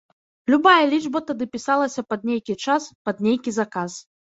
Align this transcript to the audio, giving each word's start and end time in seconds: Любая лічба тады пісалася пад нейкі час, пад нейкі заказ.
Любая 0.53 0.85
лічба 0.93 1.21
тады 1.27 1.47
пісалася 1.57 2.05
пад 2.15 2.27
нейкі 2.31 2.57
час, 2.65 2.83
пад 3.11 3.25
нейкі 3.29 3.57
заказ. 3.63 3.91